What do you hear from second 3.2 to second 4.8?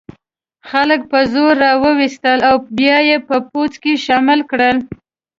په پوځ کې شامل کړل.